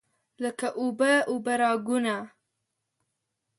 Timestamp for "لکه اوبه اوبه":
0.43-1.53